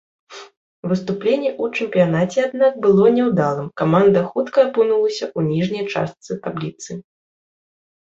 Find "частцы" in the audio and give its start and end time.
5.93-6.43